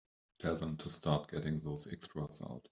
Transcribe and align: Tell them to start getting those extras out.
Tell 0.39 0.55
them 0.55 0.77
to 0.77 0.89
start 0.89 1.29
getting 1.29 1.59
those 1.59 1.85
extras 1.93 2.41
out. 2.49 2.67